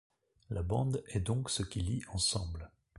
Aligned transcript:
La 0.49 0.63
bande 0.63 1.03
est 1.09 1.19
donc 1.19 1.51
ce 1.51 1.61
qui 1.61 1.79
lie 1.79 2.01
ensemble. 2.11 2.71